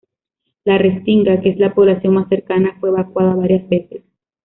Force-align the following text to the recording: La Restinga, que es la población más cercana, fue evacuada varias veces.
La 0.63 0.79
Restinga, 0.79 1.39
que 1.41 1.49
es 1.51 1.59
la 1.59 1.75
población 1.75 2.15
más 2.15 2.27
cercana, 2.27 2.75
fue 2.79 2.89
evacuada 2.89 3.35
varias 3.35 3.69
veces. 3.69 4.03